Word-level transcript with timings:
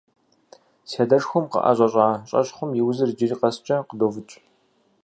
Си 0.89 0.97
адэшхуэм 1.03 1.45
къыӀэщӀэщӀа 1.51 2.07
щӀэщхъум 2.29 2.71
и 2.79 2.81
узыр 2.87 3.09
иджыри 3.11 3.35
къэскӀэ 3.41 3.75
къыдофыкӀ. 3.87 4.35